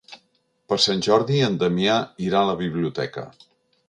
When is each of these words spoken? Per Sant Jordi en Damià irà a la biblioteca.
Per 0.71 0.77
Sant 0.85 1.03
Jordi 1.07 1.41
en 1.47 1.59
Damià 1.63 1.97
irà 2.29 2.39
a 2.41 2.47
la 2.53 2.57
biblioteca. 2.63 3.27